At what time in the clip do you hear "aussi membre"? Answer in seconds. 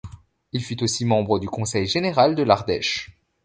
0.81-1.37